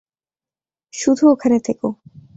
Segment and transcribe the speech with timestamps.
[0.93, 1.87] শুধু ওখানে থেকো।